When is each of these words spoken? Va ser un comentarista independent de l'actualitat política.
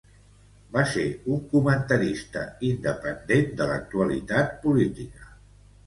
Va 0.77 0.85
ser 0.93 1.03
un 1.35 1.43
comentarista 1.51 2.43
independent 2.73 3.55
de 3.63 3.71
l'actualitat 3.75 4.61
política. 4.69 5.33